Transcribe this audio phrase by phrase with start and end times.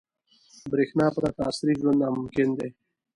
[0.71, 2.69] •برېښنا پرته عصري ژوند ناممکن دی.